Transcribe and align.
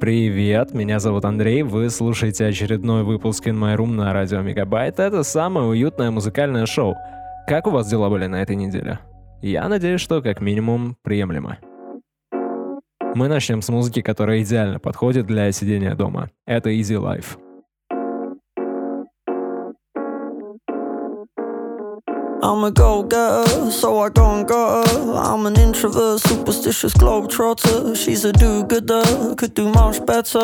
Привет, 0.00 0.74
меня 0.74 0.98
зовут 0.98 1.24
Андрей, 1.24 1.62
вы 1.62 1.88
слушаете 1.88 2.46
очередной 2.46 3.04
выпуск 3.04 3.46
In 3.46 3.54
My 3.54 3.76
Room 3.76 3.92
на 3.92 4.12
радио 4.12 4.40
Мегабайт. 4.40 4.98
Это 4.98 5.22
самое 5.22 5.66
уютное 5.66 6.10
музыкальное 6.10 6.66
шоу. 6.66 6.96
Как 7.46 7.66
у 7.68 7.70
вас 7.70 7.88
дела 7.88 8.08
были 8.08 8.26
на 8.26 8.42
этой 8.42 8.56
неделе? 8.56 8.98
Я 9.42 9.68
надеюсь, 9.68 10.00
что 10.00 10.20
как 10.20 10.40
минимум 10.40 10.96
приемлемо. 11.02 11.58
Мы 13.14 13.28
начнем 13.28 13.62
с 13.62 13.68
музыки, 13.68 14.02
которая 14.02 14.42
идеально 14.42 14.78
подходит 14.78 15.26
для 15.26 15.52
сидения 15.52 15.94
дома. 15.94 16.30
Это 16.46 16.70
Easy 16.70 16.96
Life. 16.96 17.38
I'm 22.44 22.64
a 22.64 22.72
go-getter, 22.72 23.70
so 23.70 24.00
I 24.00 24.08
go 24.08 24.34
and 24.34 24.48
got 24.48 24.88
her. 24.88 25.12
I'm 25.12 25.46
an 25.46 25.56
introvert, 25.56 26.20
superstitious 26.20 26.92
globetrotter. 26.92 27.96
She's 27.96 28.24
a 28.24 28.32
do-gooder, 28.32 29.36
could 29.36 29.54
do 29.54 29.68
much 29.68 30.04
better. 30.04 30.42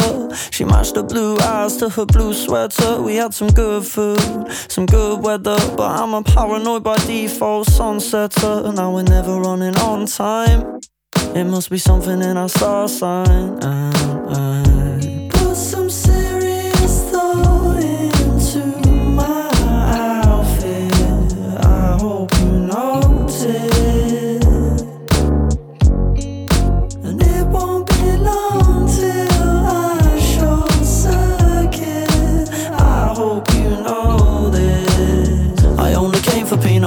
She 0.53 0.63
matched 0.63 0.95
her 0.95 1.03
blue 1.03 1.37
eyes 1.39 1.77
to 1.79 1.89
her 1.89 2.07
blue 2.07 2.33
sweater. 2.33 3.03
We 3.03 3.17
had 3.17 3.35
some 3.35 3.49
good 3.49 3.85
food, 3.85 4.47
some 4.69 4.87
good 4.87 5.25
weather, 5.25 5.59
but 5.77 6.01
I'm 6.01 6.15
a 6.15 6.23
paranoid 6.23 6.85
by 6.85 6.99
default 6.99 7.67
sunsetter. 7.67 8.73
Now 8.75 8.95
we're 8.95 9.03
never 9.03 9.41
running 9.41 9.77
on 9.79 10.07
time. 10.07 10.79
It 11.35 11.45
must 11.45 11.69
be 11.69 11.79
something 11.79 12.23
in 12.23 12.37
our 12.37 12.49
star 12.49 12.87
sign. 12.89 13.59
Uh, 13.61 14.27
uh. 14.29 14.68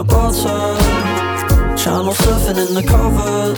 Peanut 0.01 0.07
butter. 0.07 1.77
Channel 1.77 2.13
surfing 2.13 2.67
in 2.67 2.73
the 2.73 2.83
covers. 2.83 3.57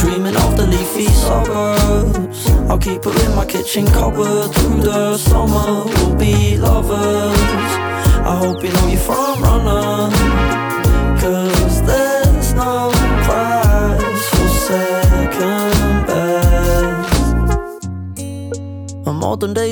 Dreaming 0.00 0.36
of 0.36 0.56
the 0.56 0.66
leafy 0.66 1.06
suburbs. 1.06 2.48
I'll 2.68 2.78
keep 2.78 3.04
her 3.04 3.24
in 3.24 3.34
my 3.36 3.44
kitchen 3.44 3.86
cupboard 3.86 4.52
through 4.54 4.82
the 4.82 5.16
summer. 5.18 5.84
We'll 5.84 6.16
be 6.16 6.56
lovers. 6.56 7.38
I 8.26 8.36
hope 8.36 8.62
you 8.62 8.72
know 8.72 8.86
you're 8.86 8.98
front 8.98 9.40
runner. 9.40 10.19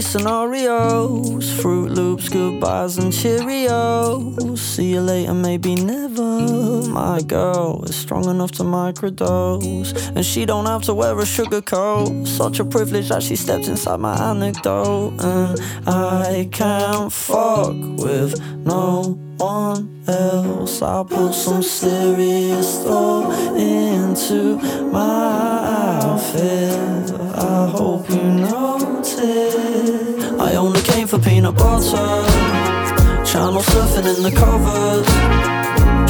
Scenarios, 0.01 1.51
Fruit 1.61 1.91
Loops, 1.91 2.29
goodbyes 2.29 2.99
and 2.99 3.13
Cheerios. 3.13 4.59
See 4.59 4.93
you 4.93 5.01
later, 5.01 5.35
maybe 5.35 5.75
never. 5.75 6.83
My 6.89 7.21
girl 7.23 7.85
is 7.85 7.97
strong 7.97 8.29
enough 8.29 8.53
to 8.53 8.63
microdose, 8.63 9.93
and 10.15 10.25
she 10.25 10.47
don't 10.47 10.67
have 10.67 10.83
to 10.83 10.95
wear 10.95 11.19
a 11.19 11.27
sugar 11.27 11.63
coat. 11.63 12.27
Such 12.27 12.61
a 12.61 12.65
privilege 12.65 13.09
that 13.09 13.23
she 13.23 13.37
steps 13.37 13.69
inside 13.69 14.01
my 14.01 14.17
anecdote, 14.31 15.15
and 15.21 15.61
I 15.87 16.49
can't 16.53 17.13
fuck 17.13 17.75
with 17.99 18.41
no 18.65 19.19
one 19.39 20.05
else. 20.09 20.83
I 20.83 21.05
put 21.05 21.33
some 21.33 21.63
serious 21.63 22.83
thought 22.83 23.33
into 23.57 24.57
my 24.91 26.03
outfit. 26.03 27.13
I 27.37 27.69
hope 27.69 28.11
you 28.11 28.23
notice. 28.23 29.55
I 30.41 30.55
only 30.57 30.81
came 30.83 31.07
for 31.07 31.19
peanut 31.19 31.57
butter. 31.57 32.25
Channel 33.25 33.63
surfing 33.63 34.17
in 34.17 34.23
the 34.23 34.33
covers. 34.35 35.07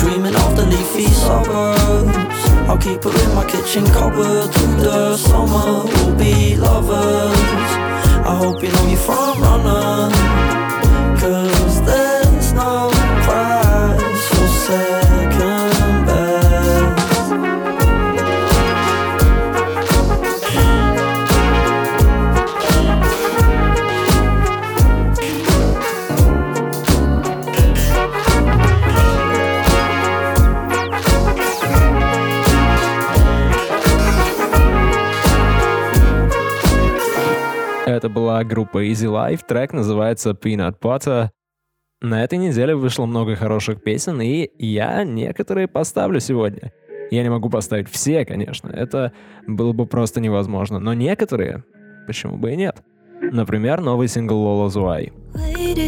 Dreaming 0.01 0.35
of 0.35 0.57
the 0.57 0.67
leafy 0.67 1.07
suburbs. 1.07 2.39
I'll 2.69 2.79
keep 2.79 3.03
her 3.05 3.25
in 3.25 3.35
my 3.35 3.45
kitchen 3.45 3.85
cupboard 3.87 4.53
through 4.55 4.77
the 4.77 5.17
summer. 5.17 5.85
We'll 5.85 6.17
be 6.17 6.57
lovers. 6.57 7.39
I 8.31 8.35
hope 8.37 8.63
you 8.63 8.71
know 8.73 8.87
you're 8.87 8.99
front 8.99 9.41
runner. 9.41 10.58
Группа 38.45 38.87
Easy 38.87 39.07
Life, 39.07 39.41
трек 39.47 39.73
называется 39.73 40.31
Peanut 40.31 40.79
Butter. 40.81 41.31
На 42.01 42.23
этой 42.23 42.39
неделе 42.39 42.75
вышло 42.77 43.07
много 43.07 43.35
хороших 43.35 43.83
песен, 43.83 44.21
и 44.21 44.51
я 44.59 45.05
некоторые 45.05 45.67
поставлю 45.69 46.21
сегодня. 46.21 46.73
Я 47.11 47.23
не 47.23 47.31
могу 47.31 47.49
поставить 47.51 47.89
все, 47.89 48.25
конечно, 48.25 48.69
это 48.69 49.13
было 49.47 49.73
бы 49.73 49.87
просто 49.87 50.21
невозможно, 50.21 50.79
но 50.79 50.95
некоторые, 50.95 51.65
почему 52.07 52.37
бы 52.37 52.53
и 52.53 52.57
нет. 52.57 52.83
Например, 53.21 53.81
новый 53.81 54.09
сингл 54.09 54.37
Lola 54.37 54.69
Звай. 54.69 55.13
Wait, 55.35 55.79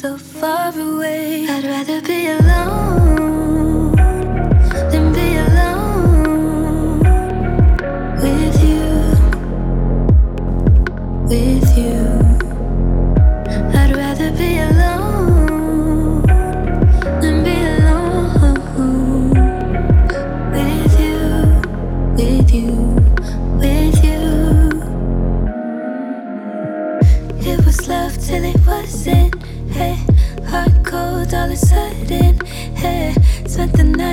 so 0.00 0.16
far 0.16 0.72
away. 0.78 1.46
I'd 1.48 1.64
rather 1.64 2.00
be 2.02 2.28
alone 2.28 3.37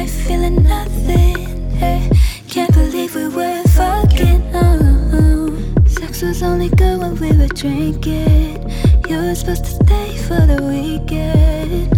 feeling 0.08 0.64
nothing. 0.64 1.72
Hey, 1.72 2.10
can't 2.50 2.74
believe 2.74 3.16
we 3.16 3.28
were 3.28 3.63
fucking. 3.63 4.42
Oh, 4.54 5.57
sex 5.88 6.22
was 6.22 6.44
only 6.44 6.69
good 6.69 7.00
when 7.00 7.16
we 7.19 7.31
were 7.31 7.48
drinking. 7.48 8.69
You 9.10 9.18
were 9.18 9.36
supposed 9.36 9.66
to 9.66 9.72
stay 9.72 10.18
for 10.18 10.46
the 10.46 10.62
weekend. 10.63 11.94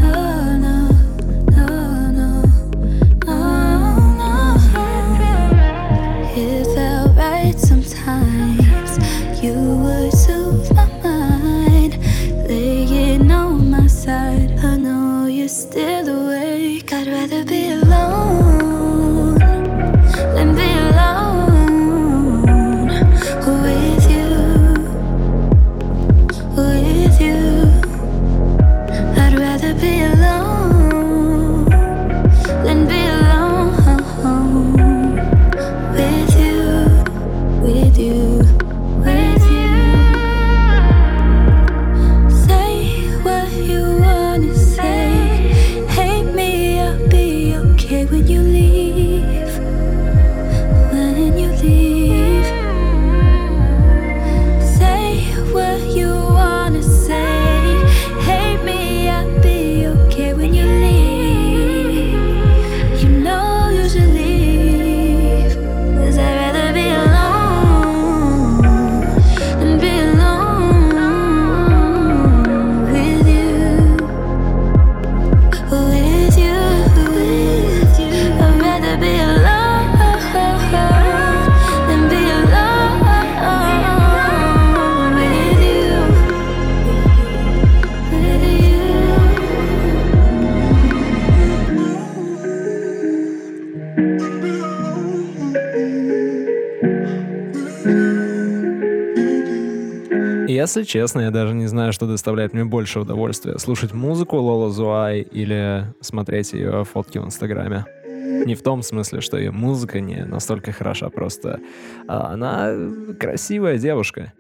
Если 100.78 100.92
честно, 100.92 101.22
я 101.22 101.32
даже 101.32 101.56
не 101.56 101.66
знаю, 101.66 101.92
что 101.92 102.06
доставляет 102.06 102.54
мне 102.54 102.64
больше 102.64 103.00
удовольствия. 103.00 103.58
Слушать 103.58 103.94
музыку 103.94 104.38
Лола 104.38 104.70
Зуай 104.70 105.22
или 105.22 105.92
смотреть 106.02 106.54
ее 106.54 106.84
фотки 106.84 107.18
в 107.18 107.26
Инстаграме. 107.26 107.86
Не 108.46 108.54
в 108.54 108.62
том 108.62 108.84
смысле, 108.84 109.22
что 109.22 109.40
ее 109.40 109.50
музыка 109.50 110.00
не 110.02 110.24
настолько 110.24 110.72
хороша, 110.72 111.10
просто 111.10 111.62
а, 112.08 112.32
она 112.34 112.76
красивая 113.20 113.80
девушка. 113.80 114.34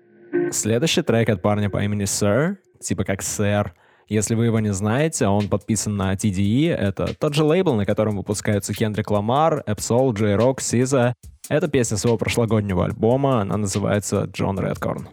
Следующий 0.51 1.01
трек 1.01 1.27
от 1.29 1.41
парня 1.41 1.71
по 1.71 1.83
имени 1.83 2.03
Sir, 2.03 2.57
типа 2.79 3.03
как 3.03 3.23
сэр. 3.23 3.73
Если 4.07 4.35
вы 4.35 4.45
его 4.45 4.59
не 4.59 4.73
знаете, 4.73 5.25
он 5.25 5.49
подписан 5.49 5.97
на 5.97 6.13
TDE. 6.13 6.71
Это 6.71 7.15
тот 7.17 7.33
же 7.33 7.45
лейбл, 7.45 7.73
на 7.73 7.87
котором 7.87 8.15
выпускаются 8.15 8.75
Кендрик 8.75 9.09
Ламар, 9.09 9.63
Эпсол, 9.65 10.13
Джей 10.13 10.35
Рок, 10.35 10.61
Сиза. 10.61 11.15
Это 11.49 11.67
песня 11.67 11.97
своего 11.97 12.19
прошлогоднего 12.19 12.85
альбома, 12.85 13.41
она 13.41 13.57
называется 13.57 14.29
«Джон 14.31 14.59
Редкорн». 14.59 15.09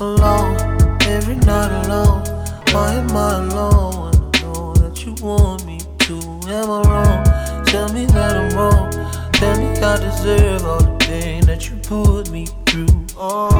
Alone, 0.00 0.56
every 1.06 1.36
night 1.36 1.86
alone. 1.86 2.22
Why 2.72 2.94
am 2.94 3.16
I 3.16 3.38
alone? 3.38 4.14
I 4.14 4.42
know 4.42 4.74
that 4.74 5.04
you 5.04 5.14
want 5.24 5.64
me 5.66 5.78
to. 6.00 6.14
Am 6.48 6.70
I 6.70 6.82
wrong? 6.82 7.64
Tell 7.66 7.92
me 7.92 8.06
that 8.06 8.36
I'm 8.36 8.56
wrong. 8.56 8.90
Tell 9.32 9.56
me 9.58 9.68
I 9.80 9.98
deserve 9.98 10.64
all 10.64 10.80
the 10.80 10.96
pain 11.06 11.44
that 11.46 11.68
you 11.68 11.76
put 11.76 12.30
me 12.30 12.46
through. 12.66 13.06
Oh. 13.16 13.50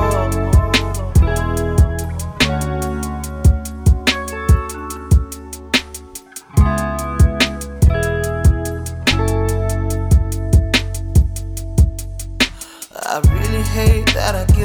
I 13.06 13.20
really 13.20 13.62
hate 13.62 14.06
that 14.14 14.34
I 14.34 14.44
give 14.54 14.63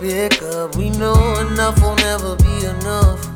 pick 0.00 0.42
up. 0.42 0.76
We 0.76 0.90
know 0.90 1.14
enough 1.40 1.80
will 1.82 1.96
never 1.96 2.36
be 2.36 2.66
enough. 2.66 3.26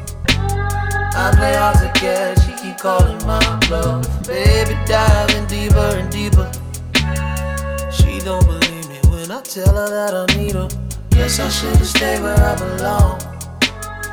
I 1.14 1.32
play 1.36 1.54
hard 1.54 1.76
to 1.78 2.00
get, 2.00 2.38
she 2.40 2.52
keep 2.62 2.78
calling 2.78 3.18
my 3.26 3.40
bluff. 3.68 4.06
Baby, 4.26 4.76
diving 4.86 5.46
deeper 5.46 5.90
and 5.98 6.10
deeper. 6.10 6.50
She 7.92 8.20
don't 8.20 8.44
believe 8.46 8.88
me 8.88 8.98
when 9.10 9.30
I 9.30 9.42
tell 9.42 9.74
her 9.74 9.88
that 9.90 10.14
I 10.14 10.36
need 10.36 10.54
her. 10.54 10.68
Guess 11.10 11.40
I 11.40 11.48
should've 11.48 11.86
stayed 11.86 12.22
where 12.22 12.38
I 12.38 12.56
belong. 12.56 13.18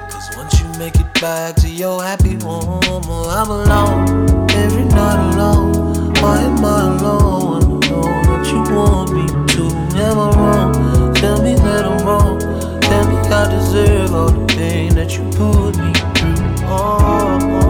Cause 0.09 0.35
once 0.35 0.59
you 0.59 0.67
make 0.79 0.95
it 0.95 1.21
back 1.21 1.55
to 1.57 1.69
your 1.69 2.03
happy 2.03 2.35
home, 2.43 2.81
well, 3.07 3.29
I'm 3.29 3.49
alone. 3.49 4.49
Every 4.51 4.85
night 4.85 5.33
alone. 5.33 6.13
Why 6.15 6.41
am 6.41 6.65
I 6.65 6.97
alone? 6.97 7.58
You 8.49 8.61
want 8.75 9.11
me 9.13 9.27
to. 9.53 9.63
Am 9.97 10.17
I 10.17 10.29
wrong? 10.35 11.13
Tell 11.13 11.41
me 11.43 11.53
that 11.55 11.85
I'm 11.85 12.05
wrong. 12.05 12.39
Tell 12.81 13.07
me 13.07 13.15
I 13.29 13.47
deserve 13.47 14.15
all 14.15 14.31
the 14.31 14.45
pain 14.55 14.95
that 14.95 15.15
you 15.15 15.23
put 15.37 15.77
me 15.77 15.93
through. 16.17 16.65
Oh, 16.65 17.37
oh, 17.61 17.68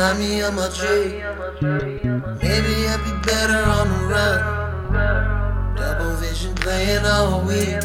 remind 0.00 0.18
me 0.18 0.40
of 0.40 0.54
my 0.54 0.66
dream. 0.78 1.20
Maybe 2.40 2.74
I'd 2.88 3.00
be 3.04 3.12
better 3.30 3.62
on 3.76 3.86
the 3.92 3.98
run. 4.08 4.40
Double 5.76 6.14
vision 6.16 6.54
playing 6.54 7.04
all 7.04 7.42
week. 7.42 7.80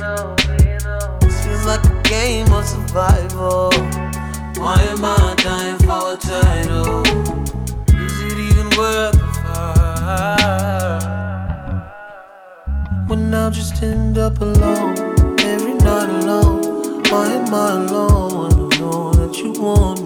This 1.20 1.46
feels 1.46 1.66
like 1.66 1.84
a 1.84 2.02
game 2.04 2.50
of 2.54 2.66
survival. 2.66 3.70
Why 4.56 4.78
am 4.94 5.04
I 5.04 5.36
dying 5.44 5.78
for 5.80 6.14
a 6.14 6.16
title? 6.16 7.04
Is 7.90 8.22
it 8.28 8.38
even 8.48 8.70
worth 8.78 9.18
the 9.20 9.28
fight? 9.44 11.04
When 13.08 13.34
I 13.34 13.50
just 13.50 13.84
end 13.84 14.18
up 14.18 14.40
alone, 14.40 14.96
every 15.42 15.74
night 15.74 16.10
alone. 16.24 17.04
Why 17.10 17.28
am 17.34 17.54
I 17.54 17.72
alone? 17.72 18.54
I 18.54 18.80
know 18.80 19.12
that 19.14 19.38
you 19.38 19.52
want 19.62 20.02
me 20.02 20.05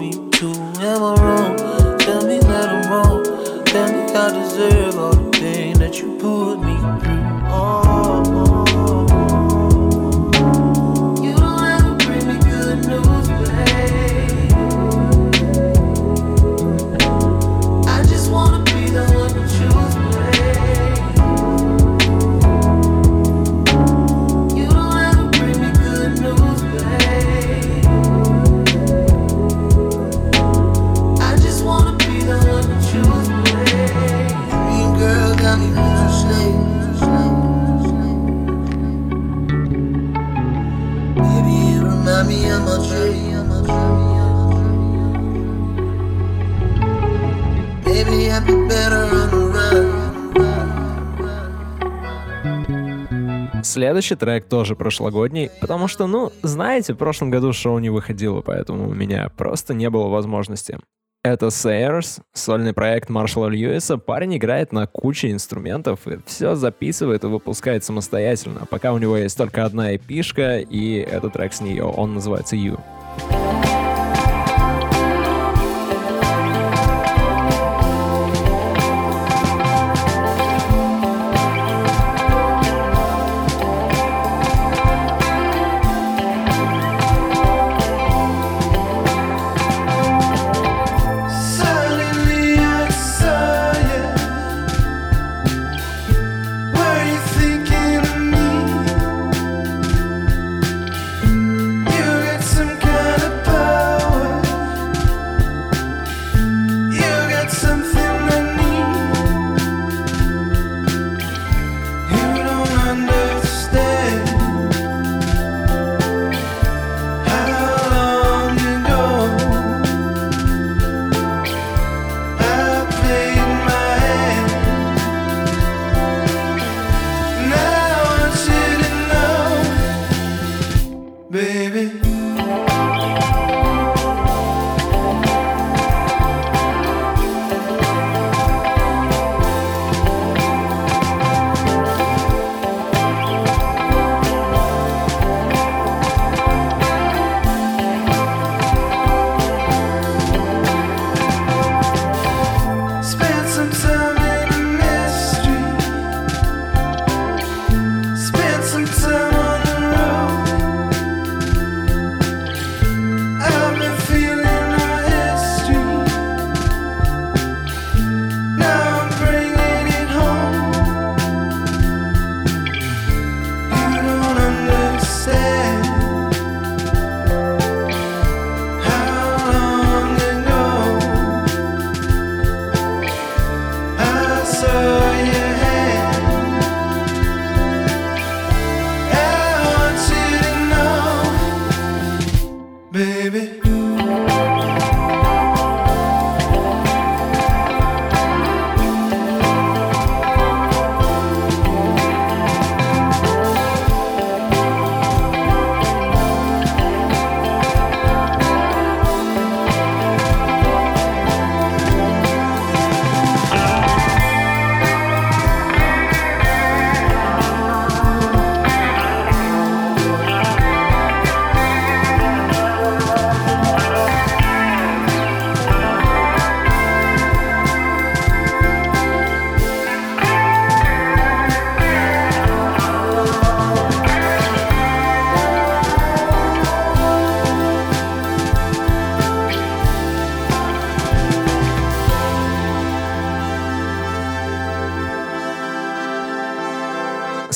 Следующий 53.90 54.14
трек 54.14 54.44
тоже 54.44 54.76
прошлогодний, 54.76 55.50
потому 55.60 55.88
что, 55.88 56.06
ну, 56.06 56.30
знаете, 56.42 56.92
в 56.92 56.96
прошлом 56.96 57.28
году 57.28 57.52
шоу 57.52 57.80
не 57.80 57.90
выходило, 57.90 58.40
поэтому 58.40 58.88
у 58.88 58.94
меня 58.94 59.32
просто 59.36 59.74
не 59.74 59.90
было 59.90 60.06
возможности. 60.06 60.78
Это 61.24 61.46
Sayers, 61.46 62.20
сольный 62.32 62.72
проект 62.72 63.08
Маршала 63.08 63.48
Льюиса. 63.48 63.98
Парень 63.98 64.36
играет 64.36 64.70
на 64.70 64.86
куче 64.86 65.32
инструментов 65.32 66.06
и 66.06 66.20
все 66.24 66.54
записывает 66.54 67.24
и 67.24 67.26
выпускает 67.26 67.82
самостоятельно, 67.82 68.60
пока 68.70 68.92
у 68.92 68.98
него 68.98 69.16
есть 69.16 69.36
только 69.36 69.64
одна 69.64 69.96
эпишка, 69.96 70.60
и 70.60 70.98
этот 70.98 71.32
трек 71.32 71.52
с 71.52 71.60
нее, 71.60 71.82
он 71.82 72.14
называется 72.14 72.54
You. 72.54 72.78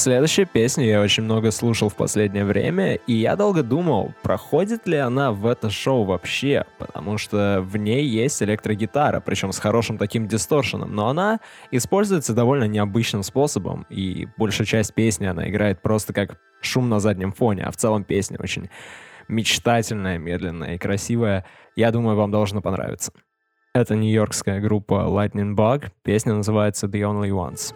Следующая 0.04 0.44
песня 0.44 0.84
я 0.84 1.00
очень 1.00 1.23
много 1.23 1.50
слушал 1.50 1.88
в 1.88 1.96
последнее 1.96 2.44
время, 2.44 2.96
и 3.06 3.14
я 3.14 3.37
долго 3.37 3.62
думал, 3.62 4.12
проходит 4.23 4.87
ли 4.87 4.99
она 4.99 5.32
в 5.32 5.46
это 5.46 5.70
шоу 5.70 6.04
вообще, 6.04 6.66
потому 6.78 7.16
что 7.16 7.64
в 7.66 7.78
ней 7.78 8.04
есть 8.04 8.42
электрогитара, 8.42 9.20
причем 9.20 9.50
с 9.50 9.58
хорошим 9.58 9.96
таким 9.96 10.28
дисторшеном, 10.28 10.94
но 10.94 11.08
она 11.08 11.40
используется 11.70 12.34
довольно 12.34 12.64
необычным 12.64 13.23
способом, 13.23 13.87
и 13.88 14.28
большая 14.37 14.66
часть 14.66 14.92
песни 14.92 15.25
она 15.25 15.49
играет 15.49 15.80
просто 15.80 16.12
как 16.12 16.38
шум 16.61 16.90
на 16.90 17.00
заднем 17.00 17.32
фоне, 17.32 17.62
а 17.62 17.70
в 17.70 17.78
целом 17.78 18.04
песня 18.04 18.37
очень 18.38 18.68
мечтательная, 19.26 20.18
медленная 20.18 20.75
и 20.75 20.78
красивая. 20.78 21.46
Я 21.76 21.90
думаю, 21.92 22.14
вам 22.14 22.30
должно 22.30 22.61
понравиться. 22.61 23.11
Это 23.73 23.96
нью-йоркская 23.96 24.61
группа 24.61 25.06
Lightning 25.08 25.54
Bug, 25.54 25.92
песня 26.02 26.34
называется 26.34 26.88
The 26.88 27.00
Only 27.00 27.30
Ones. 27.30 27.75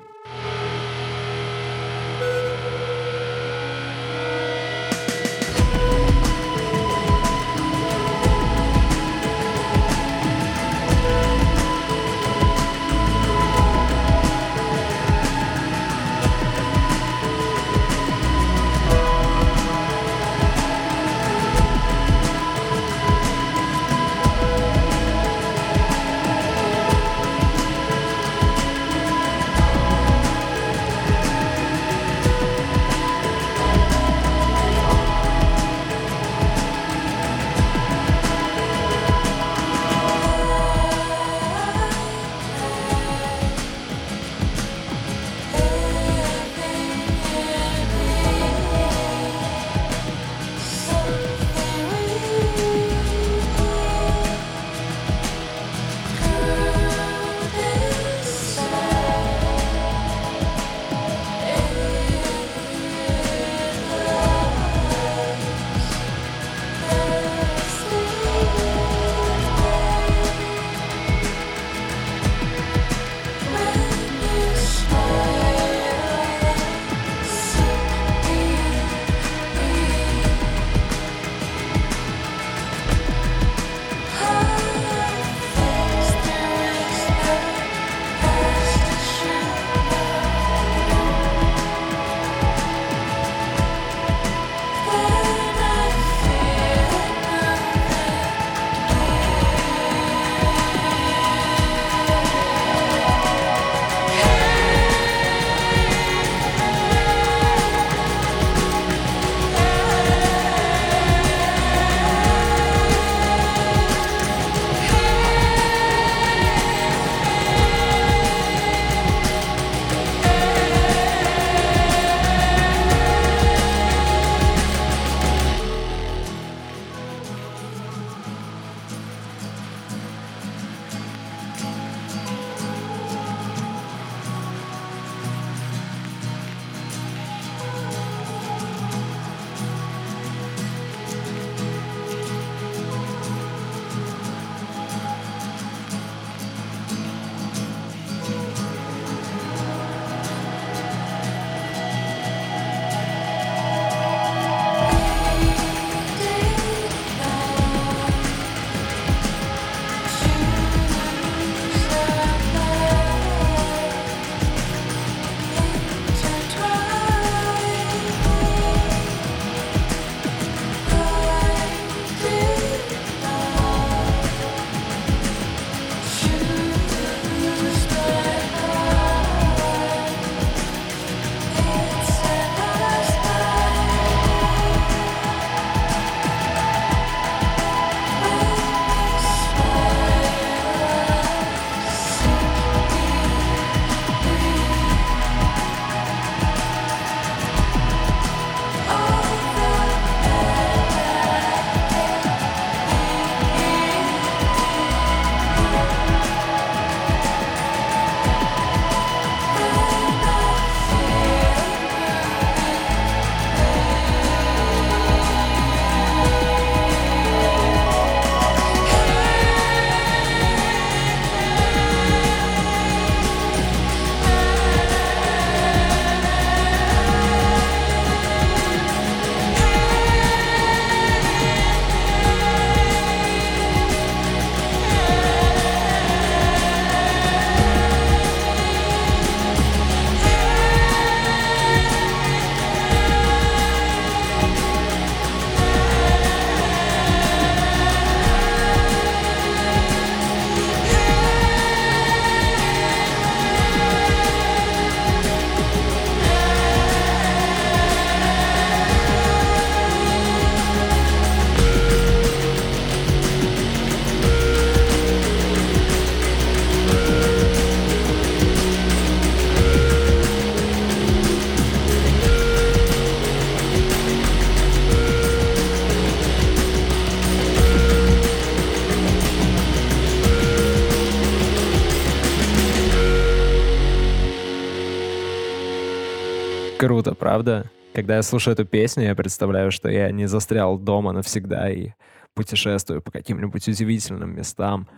Правда? 287.39 287.71
Когда 287.95 288.17
я 288.17 288.23
слушаю 288.23 288.55
эту 288.55 288.65
песню, 288.65 289.05
я 289.05 289.15
представляю, 289.15 289.71
что 289.71 289.89
я 289.89 290.11
не 290.11 290.27
застрял 290.27 290.77
дома 290.77 291.13
навсегда 291.13 291.71
и 291.71 291.91
путешествую 292.35 293.01
по 293.01 293.13
каким-нибудь 293.13 293.69
удивительным 293.69 294.37
местам. 294.37 294.89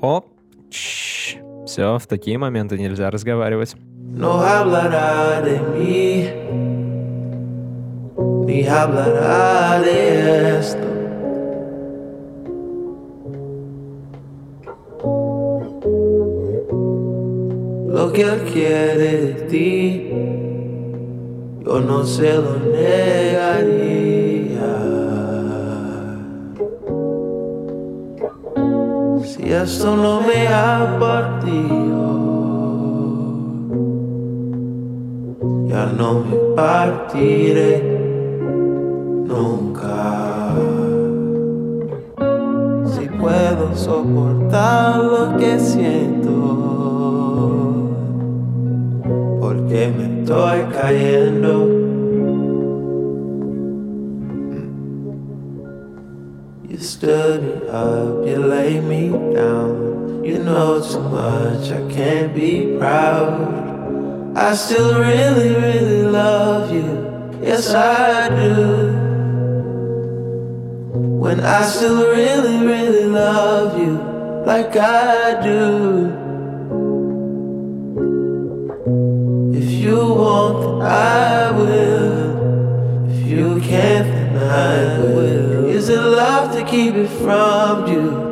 Оп, 0.00 0.26
все, 0.70 1.98
в 1.98 2.06
такие 2.06 2.36
моменты 2.38 2.78
нельзя 2.78 3.10
разговаривать. 3.10 3.76
No 4.12 4.40
hablará 4.42 5.40
de 5.40 5.60
mí, 5.72 6.28
ni 8.44 8.66
hablará 8.66 9.80
de 9.80 10.58
esto. 10.58 10.88
Lo 17.88 18.12
que 18.12 18.22
él 18.22 18.40
quiere 18.52 19.10
de 19.26 19.32
ti, 19.48 20.29
yo 21.64 21.80
no 21.80 22.04
se 22.04 22.34
lo 22.34 22.56
negaría. 22.72 23.50
Si 29.24 29.52
esto 29.52 29.96
no 29.96 30.20
me 30.22 30.48
ha 30.48 30.96
partido. 30.98 32.10
ya 35.70 35.86
no 35.86 36.24
me 36.24 36.36
partiré 36.56 37.80
nunca. 39.24 40.54
Si 42.92 43.06
puedo 43.08 43.74
soportar 43.74 45.04
lo 45.04 45.36
que 45.36 45.60
siento, 45.60 46.79
porque 49.70 49.88
me 49.88 50.22
estoy 50.22 50.62
cayendo. 50.72 51.68
You 56.68 56.78
stood 56.78 57.42
me 57.42 57.68
up, 57.68 58.26
you 58.26 58.38
laid 58.38 58.84
me 58.84 59.10
down. 59.34 60.24
You 60.24 60.38
know 60.38 60.80
too 60.80 61.00
much, 61.00 61.70
I 61.70 61.88
can't 61.92 62.34
be 62.34 62.76
proud. 62.78 64.36
I 64.36 64.54
still 64.54 64.98
really, 64.98 65.54
really 65.54 66.02
love 66.02 66.72
you. 66.72 67.40
Yes, 67.42 67.72
I 67.72 68.28
do. 68.28 68.92
When 71.20 71.40
I 71.40 71.62
still 71.62 72.08
really, 72.08 72.66
really 72.66 73.04
love 73.04 73.78
you 73.78 73.98
like 74.44 74.76
I 74.76 75.40
do. 75.42 76.29
Want, 80.14 80.82
I 80.82 81.50
will. 81.52 83.10
If 83.10 83.26
you 83.26 83.60
can't, 83.60 84.06
then 84.06 84.36
I 84.36 84.98
will. 84.98 85.66
Is 85.66 85.88
it 85.88 86.00
love 86.00 86.52
to 86.56 86.64
keep 86.64 86.94
it 86.94 87.08
from 87.08 87.86
you? 87.86 88.30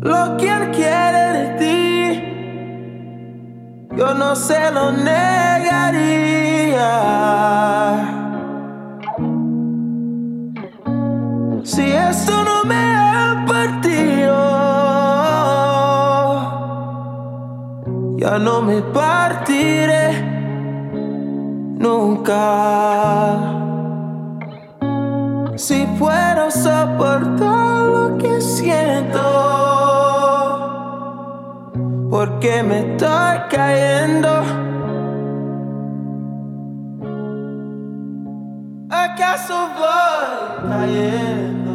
lo 0.00 0.36
que 0.38 0.48
él 0.48 0.70
quiere 0.70 1.32
de 1.32 1.48
ti, 1.60 2.22
yo 3.96 4.14
no 4.14 4.34
se 4.34 4.70
lo 4.72 4.92
negaría. 4.92 5.20
Si 11.62 11.92
esto 11.92 12.32
no 12.44 12.64
me 12.64 12.96
ha 12.96 13.44
partido, 13.46 14.36
ya 18.16 18.38
no 18.38 18.62
me 18.62 18.80
partiré 18.80 20.12
nunca. 21.78 23.36
Si 25.56 25.86
puedo 25.98 26.50
soportar 26.50 27.82
lo 27.82 28.16
que 28.16 28.40
siento. 28.40 29.49
porque 32.10 32.62
me 32.64 32.92
está 32.92 33.46
cayendo. 33.48 34.28
¿Acaso 38.90 39.54
voy 39.78 40.68
cayendo? 40.68 41.70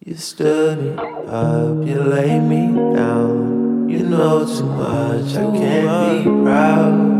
You 0.00 0.14
stir 0.14 0.76
me 0.76 0.90
up, 1.28 1.84
you 1.84 2.00
lay 2.00 2.38
me 2.38 2.72
down. 2.94 3.88
You 3.88 4.04
know 4.04 4.44
too 4.46 4.64
much, 4.64 5.34
I 5.34 5.44
can't 5.58 6.24
be 6.24 6.30
proud. 6.44 7.16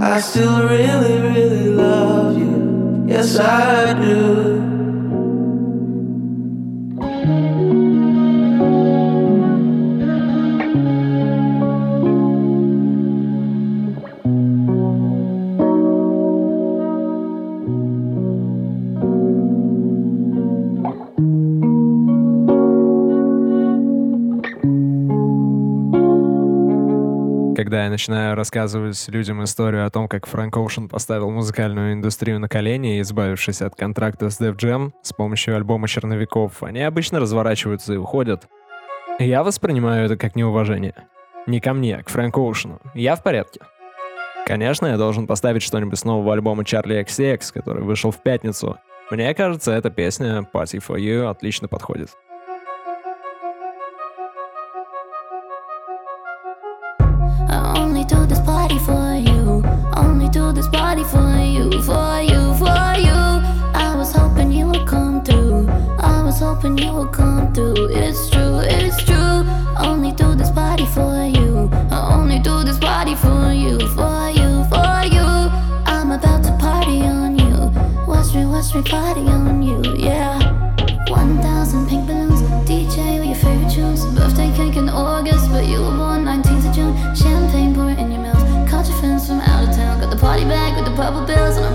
I 0.00 0.20
still 0.20 0.62
really, 0.68 1.20
really 1.20 1.70
love 1.70 2.38
you. 2.38 3.04
Yes, 3.08 3.36
I 3.40 3.94
do. 3.94 4.77
Когда 27.58 27.82
я 27.82 27.90
начинаю 27.90 28.36
рассказывать 28.36 29.08
людям 29.08 29.42
историю 29.42 29.84
о 29.84 29.90
том, 29.90 30.06
как 30.06 30.28
Фрэнк 30.28 30.56
Оушен 30.56 30.88
поставил 30.88 31.28
музыкальную 31.32 31.94
индустрию 31.94 32.38
на 32.38 32.48
колени, 32.48 33.00
избавившись 33.00 33.62
от 33.62 33.74
контракта 33.74 34.30
с 34.30 34.40
Def 34.40 34.54
Jam 34.54 34.92
с 35.02 35.12
помощью 35.12 35.56
альбома 35.56 35.88
черновиков, 35.88 36.62
они 36.62 36.82
обычно 36.82 37.18
разворачиваются 37.18 37.94
и 37.94 37.96
уходят. 37.96 38.46
Я 39.18 39.42
воспринимаю 39.42 40.06
это 40.06 40.16
как 40.16 40.36
неуважение. 40.36 40.94
Не 41.48 41.58
ко 41.58 41.72
мне, 41.72 41.96
а 41.96 42.04
к 42.04 42.10
Фрэнку 42.10 42.42
Оушену. 42.42 42.80
Я 42.94 43.16
в 43.16 43.24
порядке. 43.24 43.58
Конечно, 44.46 44.86
я 44.86 44.96
должен 44.96 45.26
поставить 45.26 45.64
что-нибудь 45.64 45.98
с 45.98 46.04
нового 46.04 46.34
альбома 46.34 46.62
Charlie 46.62 47.04
XCX, 47.04 47.52
который 47.52 47.82
вышел 47.82 48.12
в 48.12 48.22
пятницу. 48.22 48.78
Мне 49.10 49.34
кажется, 49.34 49.72
эта 49.72 49.90
песня 49.90 50.46
Party 50.54 50.80
for 50.80 50.96
You 50.96 51.28
отлично 51.28 51.66
подходит. 51.66 52.10
For 60.54 61.36
you, 61.44 61.82
for 61.82 62.20
you. 62.22 62.54
For 62.54 62.90
you. 63.06 63.18
I 63.74 63.94
was 63.96 64.12
hoping 64.12 64.50
you 64.52 64.66
would 64.66 64.86
come 64.86 65.22
through. 65.22 65.68
I 65.98 66.22
was 66.22 66.40
hoping 66.40 66.78
you 66.78 66.92
would 66.92 67.12
come 67.12 67.52
through. 67.52 67.88
It's 67.90 68.30
true, 68.30 68.60
it's 68.62 69.02
true. 69.04 69.44
Only 69.78 70.12
do 70.12 70.34
this 70.34 70.50
party 70.50 70.86
for 70.86 71.24
you. 71.24 71.68
I 71.90 72.14
only 72.14 72.38
do 72.38 72.64
this 72.64 72.78
party 72.78 73.14
for 73.14 73.52
you, 73.52 73.78
for 73.96 74.30
you, 74.30 74.64
for 74.72 75.04
you. 75.14 75.28
I'm 75.86 76.12
about 76.12 76.44
to 76.44 76.56
party 76.58 77.02
on 77.02 77.38
you. 77.38 77.70
Watch 78.06 78.34
me, 78.34 78.46
watch 78.46 78.74
me 78.74 78.82
party 78.82 79.26
on 79.28 79.62
you, 79.62 79.96
yeah. 79.96 80.47
The 91.14 91.20
bills, 91.22 91.67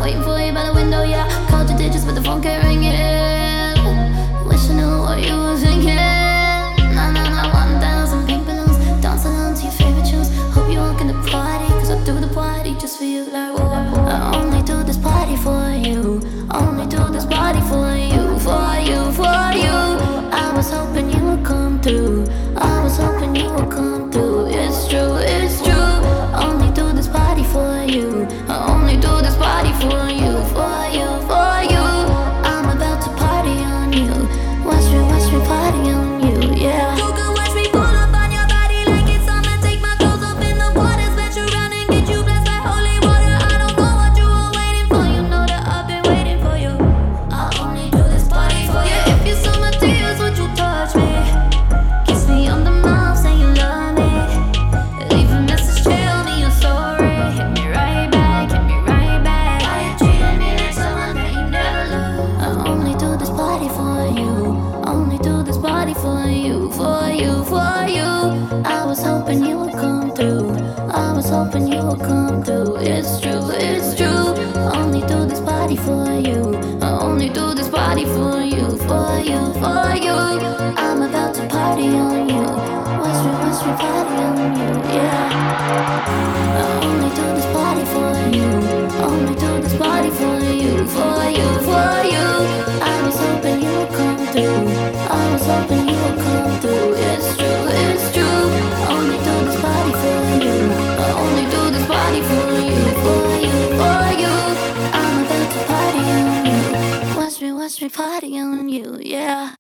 Watch 107.74 107.82
me, 107.82 107.90
party 107.90 108.40
on 108.40 108.70
you, 108.70 109.00
yeah. 109.02 109.56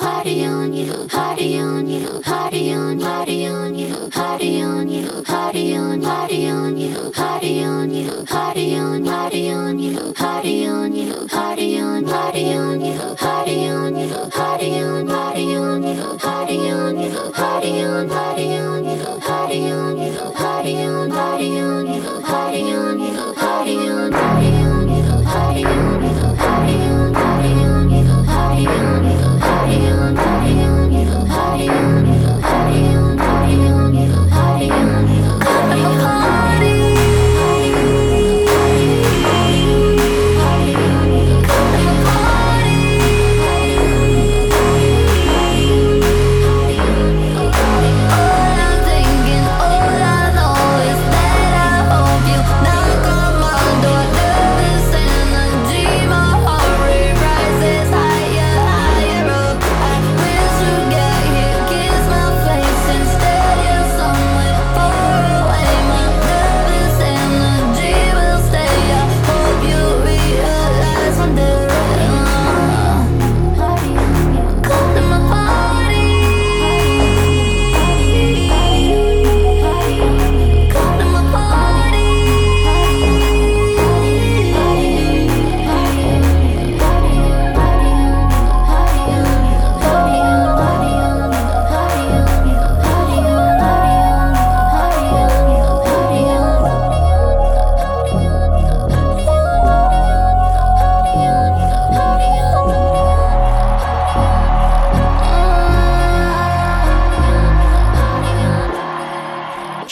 Party 0.00 0.44
on 0.44 0.72
you, 0.72 1.06
party 1.06 1.56
on 1.60 1.88
you, 1.88 2.20
party 2.20 2.72
on, 2.72 2.98
party 2.98 3.46
on 3.46 3.78
you, 3.78 4.10
party 4.10 4.60
on 4.62 4.88
you, 4.88 5.22
party 5.22 5.76
on, 5.76 6.02
party 6.02 6.48
on 6.48 6.76
you, 6.76 7.12
party 7.12 7.62
on 7.62 7.90
you, 7.92 8.24
party 8.24 8.74
on, 8.74 9.04
party 9.04 9.52
on 9.52 9.78
you, 9.78 10.12
party 10.12 10.66
on 10.66 10.92
you, 10.92 11.28
party 11.28 11.78
on, 11.78 12.04
party 12.04 12.52
on 12.52 12.80
you, 12.80 13.14
party 13.14 13.68
on 13.68 13.94
you, 13.94 14.28
party 14.28 14.80
on, 14.80 15.06
party 15.06 15.54
on 15.54 15.82
you, 15.84 16.18
party 16.18 16.68
on 16.68 16.98
you, 16.98 17.30
party 17.30 17.80
on, 17.80 18.08
party 18.08 18.56
on 18.56 18.84
you, 18.84 19.20
party 19.20 19.70
on 19.70 19.98
you, 19.98 20.32
party 20.34 20.82
on, 20.82 21.10
party 21.12 21.60
on 21.60 21.86
you, 21.86 21.94
party 21.94 21.94
on 21.94 21.94
you, 21.94 22.22
party 22.22 22.72
on, 22.72 23.34
party 23.36 23.88
on 23.88 24.55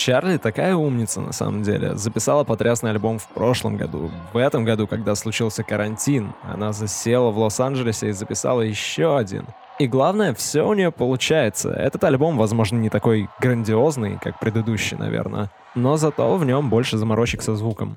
Чарли 0.05 0.37
такая 0.37 0.77
умница 0.77 1.23
на 1.23 1.33
самом 1.33 1.63
деле. 1.63 1.97
Записала 1.97 2.45
потрясный 2.45 2.91
альбом 2.91 3.19
в 3.19 3.27
прошлом 3.29 3.79
году. 3.79 4.11
В 4.35 4.37
этом 4.37 4.63
году, 4.63 4.87
когда 4.87 5.15
случился 5.15 5.63
карантин, 5.65 6.35
она 6.43 6.75
засела 6.75 7.31
в 7.31 7.39
Лос-Анджелесе 7.39 8.11
и 8.11 8.13
записала 8.13 8.61
еще 8.61 9.17
один. 9.17 9.47
И 9.79 9.87
главное, 9.87 10.35
все 10.35 10.69
у 10.69 10.75
нее 10.75 10.93
получается. 10.93 11.71
Этот 11.71 12.05
альбом, 12.05 12.37
возможно, 12.37 12.77
не 12.77 12.91
такой 12.91 13.31
грандиозный, 13.41 14.19
как 14.21 14.39
предыдущий, 14.41 14.99
наверное, 14.99 15.51
но 15.75 15.97
зато 15.97 16.37
в 16.37 16.45
нем 16.45 16.69
больше 16.69 16.99
заморочек 16.99 17.41
со 17.41 17.57
звуком. 17.57 17.97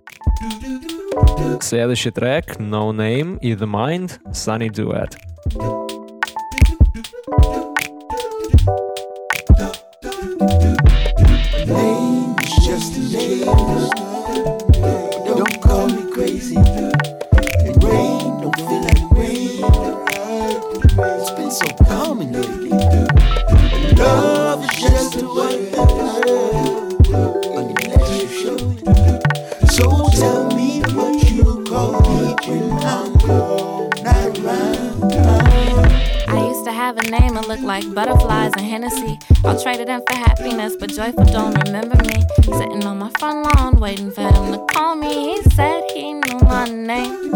Следующий 1.60 2.12
трек 2.12 2.56
No 2.56 2.90
Name 2.94 3.38
и 3.42 3.52
The 3.52 3.70
Mind 3.70 4.22
Sunny 4.32 4.70
Duet. 4.70 6.07
Have 36.88 36.98
a 37.00 37.12
name 37.12 37.34
that 37.34 37.46
look 37.50 37.60
like 37.60 37.84
butterflies 37.94 38.54
and 38.56 38.66
Hennessy. 38.66 39.20
I'll 39.44 39.62
trade 39.62 39.82
it 39.82 39.90
in 39.90 40.02
for 40.08 40.16
happiness, 40.16 40.74
but 40.80 40.90
joyful 40.90 41.26
don't 41.26 41.54
remember 41.66 41.98
me. 42.06 42.24
Sitting 42.44 42.86
on 42.86 43.00
my 43.00 43.12
front 43.20 43.44
lawn, 43.44 43.78
waiting 43.78 44.10
for 44.10 44.22
him 44.22 44.54
to 44.54 44.66
call 44.72 44.96
me. 44.96 45.36
He 45.36 45.50
said 45.50 45.84
he 45.94 46.14
knew 46.14 46.40
my 46.44 46.64
name. 46.70 47.34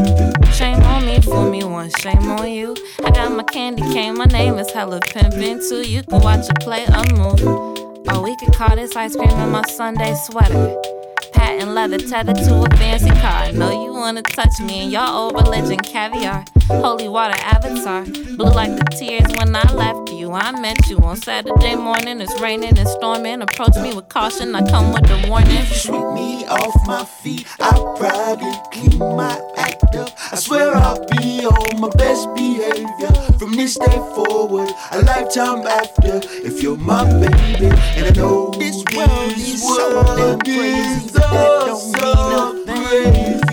Shame 0.53 0.81
on 0.83 1.05
me, 1.05 1.19
fool 1.19 1.51
me 1.51 1.65
once, 1.65 1.93
shame 1.99 2.29
on 2.31 2.49
you. 2.49 2.77
I 3.03 3.11
got 3.11 3.33
my 3.33 3.43
candy 3.43 3.81
cane, 3.91 4.15
my 4.15 4.23
name 4.23 4.57
is 4.57 4.71
hella 4.71 5.01
pimpin' 5.01 5.67
too. 5.67 5.85
You 5.85 6.03
can 6.03 6.21
watch 6.21 6.49
it 6.49 6.57
play 6.61 6.85
a 6.85 7.03
move. 7.13 7.43
Or 8.07 8.23
we 8.23 8.33
could 8.37 8.53
call 8.53 8.77
this 8.77 8.95
ice 8.95 9.17
cream 9.17 9.31
in 9.31 9.49
my 9.49 9.63
Sunday 9.67 10.15
sweater. 10.27 10.77
Patent 11.33 11.71
leather 11.71 11.97
tethered 11.97 12.37
to 12.37 12.63
a 12.63 12.77
fancy 12.77 13.09
car. 13.19 13.51
Know 13.51 13.83
you 13.83 13.90
wanna 14.01 14.23
touch 14.23 14.59
me 14.59 14.85
in 14.85 14.89
your 14.89 15.07
old 15.07 15.33
religion, 15.35 15.77
caviar. 15.77 16.43
Holy 16.67 17.07
water 17.07 17.37
avatar. 17.37 18.03
Blue 18.35 18.49
like 18.49 18.75
the 18.75 18.83
tears 18.97 19.29
when 19.37 19.55
I 19.55 19.71
left 19.73 20.11
you. 20.11 20.31
I 20.31 20.59
met 20.59 20.89
you 20.89 20.97
on 20.99 21.17
Saturday 21.17 21.75
morning. 21.75 22.19
It's 22.19 22.41
raining 22.41 22.79
and 22.79 22.87
storming. 22.87 23.43
Approach 23.43 23.75
me 23.75 23.93
with 23.93 24.09
caution. 24.09 24.55
I 24.55 24.67
come 24.67 24.91
with 24.91 25.07
a 25.11 25.29
warning. 25.29 25.63
Sweep 25.65 26.07
me 26.15 26.47
off 26.47 26.75
my 26.87 27.05
feet. 27.05 27.45
I'll 27.59 27.95
probably 27.95 28.53
clean 28.71 28.97
my 28.97 29.39
act 29.55 29.95
up. 29.95 30.09
I 30.31 30.35
swear 30.35 30.75
I'll 30.75 31.05
be 31.17 31.45
on 31.45 31.79
my 31.79 31.89
best 31.89 32.33
behavior 32.33 33.11
from 33.37 33.53
this 33.53 33.77
day 33.77 33.99
forward, 34.15 34.69
a 34.91 35.01
lifetime 35.03 35.67
after. 35.67 36.21
If 36.43 36.63
you're 36.63 36.77
my 36.77 37.03
baby, 37.19 37.67
and 37.97 38.05
I 38.07 38.11
know 38.15 38.49
this 38.57 38.83
world 38.95 39.33
is 39.37 39.61
so 39.61 40.39
crazy, 40.43 41.09
that 41.09 41.29
don't 41.67 42.65
mean 42.65 42.65
nothing. 42.65 43.50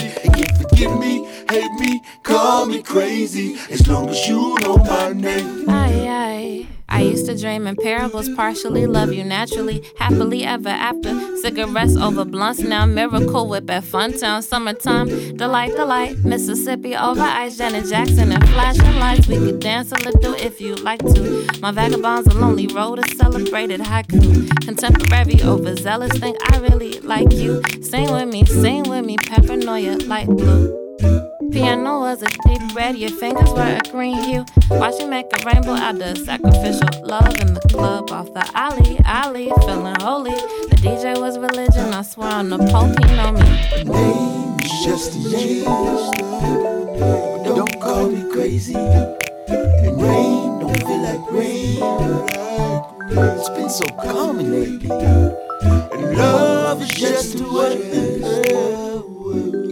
Me, 0.86 1.24
hate 1.50 1.72
me, 1.80 2.02
call 2.22 2.66
me 2.66 2.80
crazy, 2.82 3.58
as 3.68 3.88
long 3.88 4.08
as 4.10 4.28
you 4.28 4.54
know 4.60 4.76
my 4.76 5.12
name. 5.12 5.68
Aye, 5.68 6.06
aye. 6.08 6.77
I 6.88 7.03
used 7.03 7.27
to 7.27 7.37
dream 7.37 7.66
in 7.66 7.77
parables, 7.77 8.29
partially 8.31 8.87
love 8.87 9.12
you 9.12 9.22
naturally, 9.22 9.85
happily 9.98 10.44
ever 10.44 10.70
after. 10.70 11.37
Cigarettes 11.37 11.96
over 11.96 12.24
blunts, 12.24 12.61
now 12.61 12.87
miracle 12.87 13.48
whip 13.48 13.70
at 13.70 13.85
Funtown, 13.85 14.42
summertime, 14.42 15.37
delight, 15.37 15.77
delight. 15.77 16.16
Mississippi 16.24 16.96
over 16.96 17.20
ice, 17.20 17.59
Janet 17.59 17.88
Jackson 17.88 18.33
and 18.33 18.48
flashing 18.48 18.98
lights. 18.98 19.29
We 19.29 19.37
could 19.37 19.61
dance 19.61 19.92
a 19.92 19.96
little 19.96 20.35
if 20.35 20.61
you 20.61 20.74
like 20.77 21.01
to. 21.01 21.46
My 21.61 21.72
vagabonds 21.72 22.27
a 22.29 22.38
lonely 22.38 22.66
road, 22.68 22.98
a 22.98 23.09
celebrated 23.16 23.81
haiku. 23.81 24.48
Contemporary 24.64 25.42
overzealous, 25.42 26.18
think 26.18 26.38
I 26.53 26.59
really 26.59 27.01
like 27.01 27.33
you. 27.33 27.62
Sing 27.83 28.11
with 28.11 28.29
me, 28.29 28.44
sing 28.46 28.85
with 28.85 29.05
me, 29.05 29.16
paranoia, 29.16 29.96
light 30.07 30.27
blue. 30.27 30.88
Piano 31.58 31.98
was 31.98 32.22
a 32.22 32.28
deep 32.46 32.72
red, 32.72 32.96
your 32.96 33.10
fingers 33.10 33.50
were 33.50 33.80
a 33.84 33.90
green 33.90 34.16
hue. 34.22 34.44
Watch 34.70 35.00
you 35.00 35.08
make 35.08 35.26
a 35.32 35.44
rainbow 35.44 35.72
out 35.72 36.00
of 36.00 36.16
sacrificial 36.18 36.88
love 37.02 37.34
in 37.40 37.52
the 37.52 37.60
club 37.68 38.12
off 38.12 38.32
the 38.32 38.48
alley, 38.54 39.00
alley, 39.04 39.50
feeling 39.66 39.96
holy. 39.98 40.30
The 40.30 40.76
DJ 40.80 41.20
was 41.20 41.36
religion, 41.36 41.92
I 41.92 42.02
swear 42.02 42.30
on 42.30 42.50
the 42.50 42.58
Pope, 42.58 42.96
he 43.04 43.16
know 43.16 43.32
me. 43.32 43.40
Name 43.82 44.56
is 44.62 44.84
just 44.84 45.16
a 45.16 45.18
name. 45.30 45.64
Don't 47.44 47.80
call 47.80 48.08
me 48.08 48.22
crazy. 48.32 48.76
And 48.76 50.00
rain 50.00 50.60
don't 50.60 50.78
feel 50.78 51.02
like 51.02 51.32
rain. 51.32 51.82
It's 53.36 53.48
been 53.48 53.68
so 53.68 53.84
common 53.96 54.52
lately. 54.52 54.90
And 54.92 56.16
love 56.16 56.82
is 56.82 56.88
just 56.90 57.40
a 57.40 57.42
word. 57.52 57.80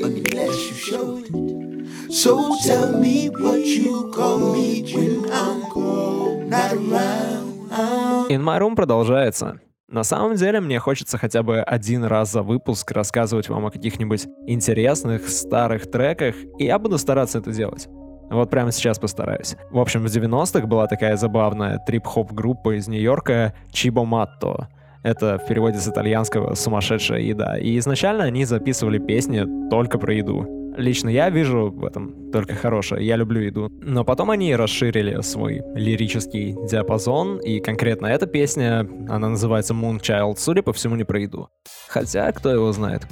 Unless 0.03 0.68
you 0.68 0.75
show 0.75 1.16
it. 1.18 1.26
So 2.17 2.57
tell 2.65 2.99
me 2.99 3.29
what 3.29 3.61
you 3.67 4.11
call 4.11 4.39
me 4.55 4.83
when 4.95 5.31
I'm 5.31 6.49
not 6.49 6.73
around. 6.73 8.31
In 8.31 8.43
My 8.43 8.59
Room 8.59 8.75
продолжается. 8.75 9.61
На 9.91 10.03
самом 10.03 10.35
деле, 10.37 10.61
мне 10.61 10.79
хочется 10.79 11.19
хотя 11.19 11.43
бы 11.43 11.61
один 11.61 12.05
раз 12.05 12.33
за 12.33 12.41
выпуск 12.41 12.91
рассказывать 12.93 13.51
вам 13.51 13.67
о 13.67 13.71
каких-нибудь 13.71 14.29
интересных 14.47 15.29
старых 15.29 15.91
треках, 15.91 16.37
и 16.59 16.65
я 16.65 16.79
буду 16.79 16.97
стараться 16.97 17.39
это 17.39 17.53
делать. 17.53 17.87
Вот 18.31 18.49
прямо 18.49 18.73
сейчас 18.73 18.99
постараюсь. 18.99 19.55
В 19.71 19.79
общем, 19.79 20.03
в 20.03 20.07
90-х 20.07 20.67
была 20.67 20.87
такая 20.87 21.19
забавная 21.19 21.79
трип-хоп 21.87 22.33
группа 22.33 22.79
из 22.79 22.89
Нью-Йорка 22.89 23.53
Чибо 23.71 24.07
Матто. 24.07 24.69
Это 25.03 25.39
в 25.39 25.47
переводе 25.47 25.79
с 25.79 25.87
итальянского 25.87 26.55
«сумасшедшая 26.55 27.21
еда». 27.21 27.59
И 27.59 27.77
изначально 27.79 28.25
они 28.25 28.47
записывали 28.47 28.99
песни 28.99 29.69
только 29.69 29.99
про 29.99 30.15
еду. 30.15 30.56
Лично 30.77 31.09
я 31.09 31.31
вижу 31.31 31.71
в 31.71 31.85
этом 31.85 32.31
только 32.31 32.55
хорошее, 32.55 33.07
я 33.07 33.17
люблю 33.17 33.41
еду. 33.41 33.71
Но 33.81 34.05
потом 34.05 34.31
они 34.31 34.55
расширили 34.55 35.21
свой 35.23 35.62
лирический 35.75 36.55
диапазон, 36.69 37.39
и 37.39 37.61
конкретно 37.61 38.07
эта 38.07 38.27
песня, 38.27 38.81
она 39.09 39.31
называется 39.31 39.75
Moonchild, 39.75 40.37
судя 40.37 40.62
по 40.62 40.73
всему, 40.73 40.97
не 40.97 41.05
про 41.05 41.21
еду. 41.21 41.49
Хотя, 41.89 42.31
кто 42.33 42.51
его 42.51 42.73
знает. 42.73 43.07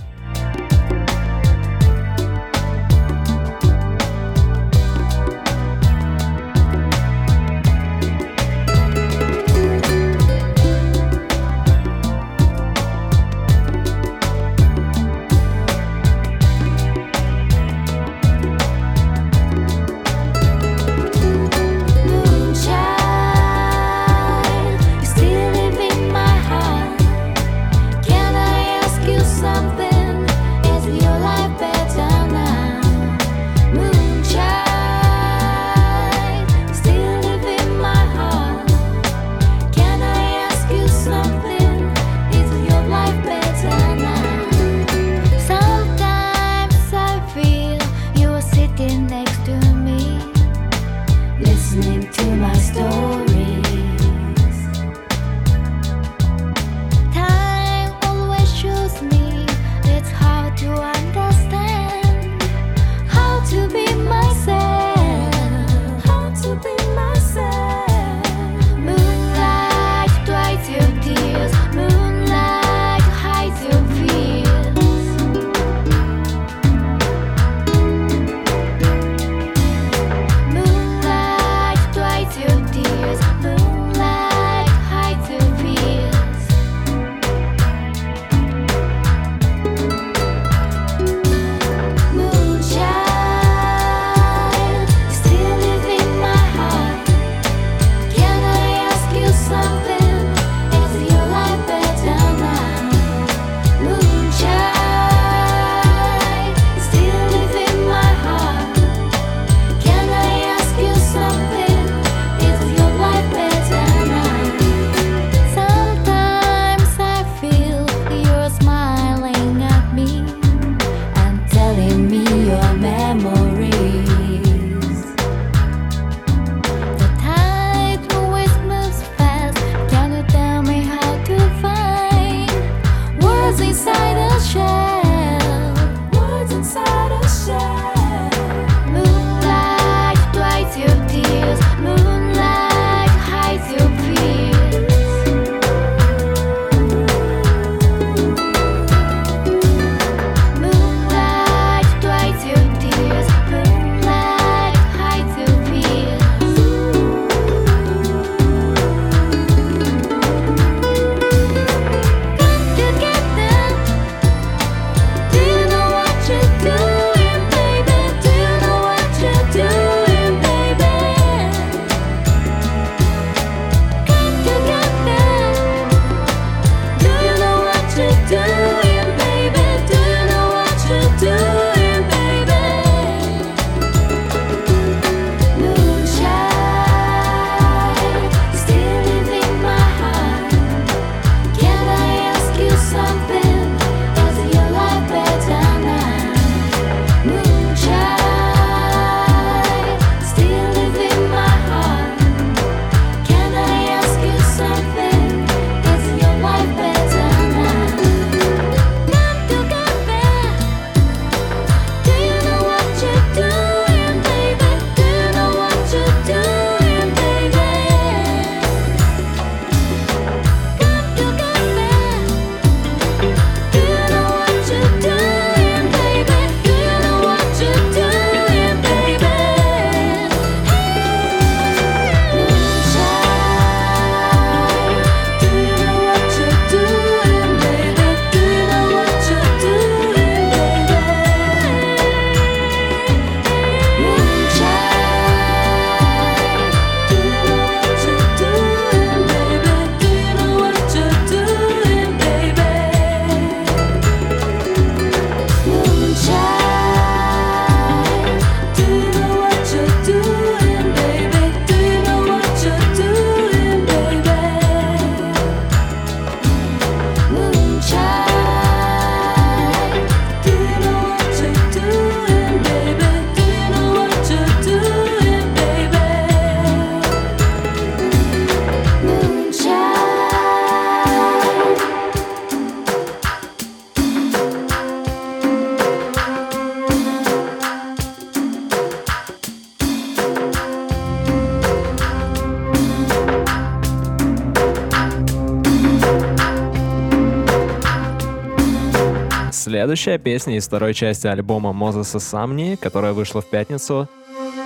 Следующая 299.94 300.18
песня 300.18 300.56
из 300.56 300.66
второй 300.66 300.92
части 300.92 301.28
альбома 301.28 301.72
Мозеса 301.72 302.18
Самни, 302.18 302.74
которая 302.74 303.12
вышла 303.12 303.40
в 303.40 303.48
пятницу. 303.48 304.08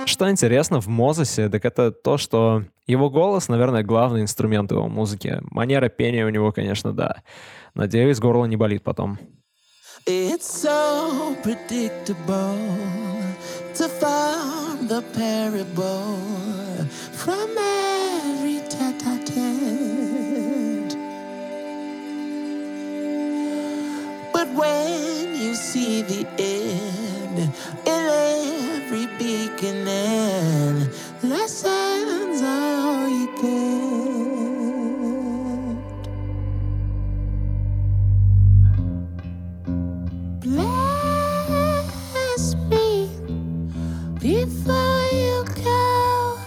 Что 0.05 0.27
интересно 0.27 0.81
в 0.81 0.87
Мозесе, 0.87 1.49
так 1.49 1.63
это 1.65 1.91
то, 1.91 2.17
что 2.17 2.63
его 2.87 3.11
голос, 3.11 3.47
наверное, 3.47 3.83
главный 3.83 4.21
инструмент 4.21 4.71
его 4.71 4.87
музыки. 4.87 5.37
Манера 5.51 5.87
пения 5.87 6.25
у 6.25 6.29
него, 6.29 6.51
конечно, 6.51 6.93
да. 6.93 7.21
Надеюсь, 7.75 8.17
горло 8.17 8.45
не 8.45 8.55
болит 8.55 8.81
потом. 8.81 9.19
It's 10.07 10.49
so 10.49 11.35
predictable 11.43 12.57
to 13.75 13.87
find 13.87 14.89
the 14.89 15.03
parable 15.13 16.17
from 17.13 17.55
every 17.55 18.61
tete 18.67 19.05
a 19.05 19.19
tete. 19.23 20.97
But 24.33 24.47
when 24.55 25.18
see 25.59 26.01
the 26.01 26.25
end 26.39 27.37
in 27.39 27.51
every 27.85 29.05
beginning, 29.17 30.89
lessons 31.21 32.41
are 32.41 32.87
all 32.87 33.07
you 33.09 33.27
get. 33.35 33.49
Bless 40.41 42.55
me 42.71 43.09
before 44.19 45.03
you 45.11 45.43
go. 45.63 46.37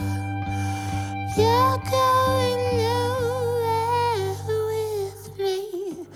You're 1.36 1.78
going 1.92 2.62
nowhere 2.80 4.34
with 4.70 5.38
me. 5.38 6.06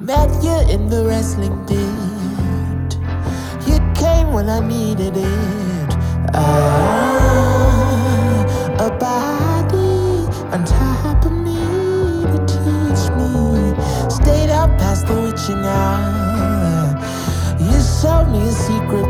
Met 0.00 0.30
you 0.42 0.56
in 0.74 0.88
the 0.88 1.04
wrestling 1.04 1.56
pit. 1.66 2.27
I 4.48 4.60
needed 4.60 5.14
it. 5.16 5.90
Ah, 6.32 7.66
a 8.78 8.88
body 8.98 10.26
on 10.54 10.64
top 10.64 11.24
of 11.26 11.32
me 11.32 11.60
to 12.32 12.38
teach 12.46 13.10
me. 13.18 13.74
Stayed 14.08 14.50
up 14.50 14.70
past 14.78 15.06
the 15.06 15.14
witching 15.20 15.64
hour. 15.64 16.96
You 17.60 17.78
showed 18.00 18.28
me 18.32 18.40
a 18.48 18.52
secret 18.52 19.07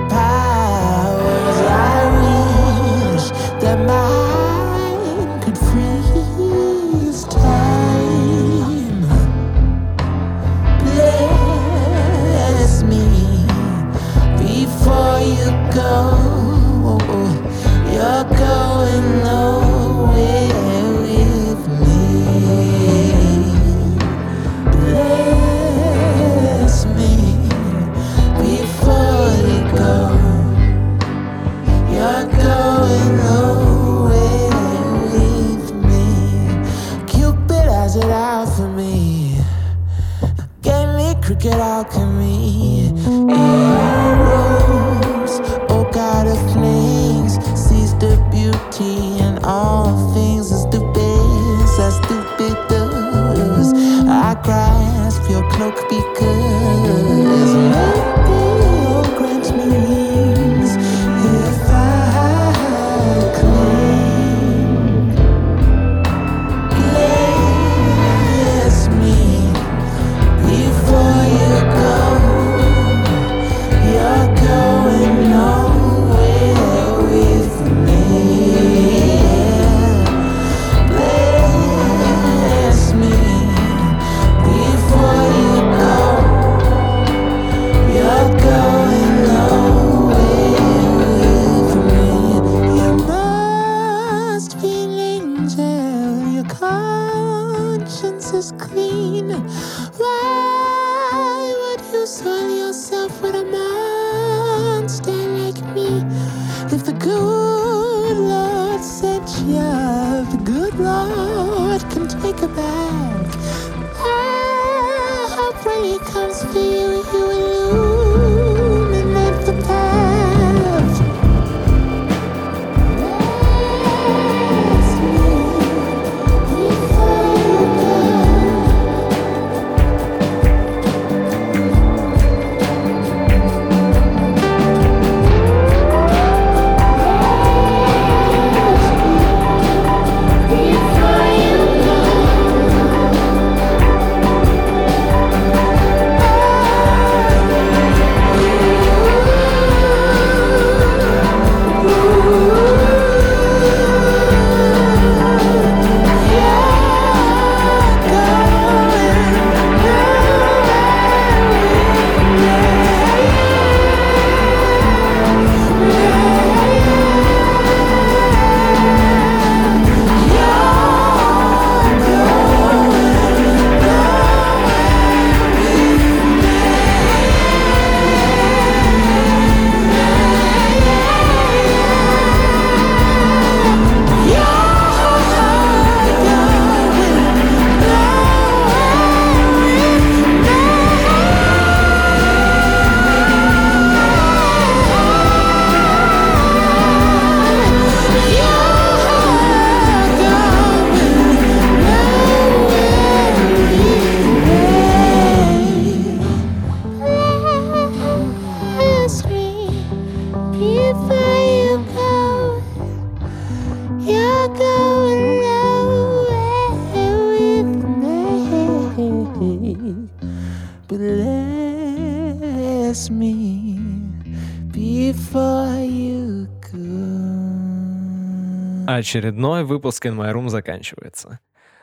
Очередной 229.09 229.65
выпуск 229.65 230.05
In 230.05 230.17
My 230.17 230.35
Room 230.35 230.51
заканчивается. 230.51 231.41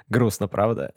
Грустно, 0.08 0.48
правда? 0.48 0.92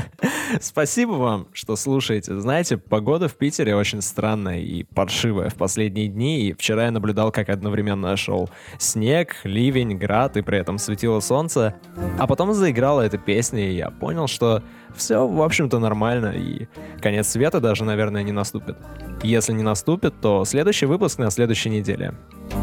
Спасибо 0.60 1.12
вам, 1.12 1.46
что 1.52 1.76
слушаете. 1.76 2.40
Знаете, 2.40 2.76
погода 2.76 3.28
в 3.28 3.34
Питере 3.34 3.76
очень 3.76 4.02
странная 4.02 4.58
и 4.58 4.82
паршивая 4.82 5.48
в 5.48 5.54
последние 5.54 6.08
дни, 6.08 6.48
и 6.48 6.52
вчера 6.54 6.86
я 6.86 6.90
наблюдал, 6.90 7.30
как 7.30 7.50
одновременно 7.50 8.16
шел 8.16 8.50
снег, 8.78 9.36
ливень, 9.44 9.96
град, 9.96 10.36
и 10.36 10.42
при 10.42 10.58
этом 10.58 10.78
светило 10.78 11.20
солнце. 11.20 11.76
А 12.18 12.26
потом 12.26 12.52
заиграла 12.52 13.02
эта 13.02 13.16
песня, 13.16 13.70
и 13.70 13.76
я 13.76 13.90
понял, 13.90 14.26
что 14.26 14.64
все, 14.96 15.24
в 15.24 15.40
общем-то, 15.40 15.78
нормально, 15.78 16.34
и 16.36 16.66
конец 17.00 17.28
света 17.28 17.60
даже, 17.60 17.84
наверное, 17.84 18.24
не 18.24 18.32
наступит. 18.32 18.76
Если 19.22 19.52
не 19.52 19.62
наступит, 19.62 20.20
то 20.20 20.44
следующий 20.44 20.86
выпуск 20.86 21.18
на 21.18 21.30
следующей 21.30 21.70
неделе. 21.70 22.14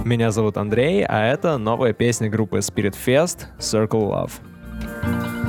Меня 0.03 0.31
зовут 0.31 0.57
Андрей, 0.57 1.05
а 1.05 1.25
это 1.25 1.57
новая 1.57 1.93
песня 1.93 2.29
группы 2.29 2.57
Spirit 2.57 2.95
Fest 3.05 3.45
Circle 3.59 4.09
Love. 4.09 5.44